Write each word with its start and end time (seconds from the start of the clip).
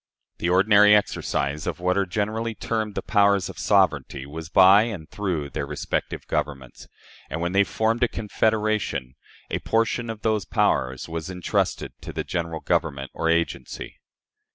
The 0.39 0.49
ordinary 0.49 0.95
exercise 0.95 1.67
of 1.67 1.79
what 1.79 1.95
are 1.95 2.07
generally 2.07 2.55
termed 2.55 2.95
the 2.95 3.03
powers 3.03 3.49
of 3.49 3.59
sovereignty 3.59 4.25
was 4.25 4.49
by 4.49 4.81
and 4.85 5.07
through 5.07 5.51
their 5.51 5.67
respective 5.67 6.25
governments; 6.25 6.87
and, 7.29 7.39
when 7.39 7.51
they 7.51 7.63
formed 7.63 8.01
a 8.01 8.07
confederation, 8.07 9.13
a 9.51 9.59
portion 9.59 10.09
of 10.09 10.23
those 10.23 10.45
powers 10.45 11.07
was 11.07 11.29
intrusted 11.29 11.93
to 12.01 12.11
the 12.11 12.23
General 12.23 12.61
Government, 12.61 13.11
or 13.13 13.29
agency. 13.29 13.99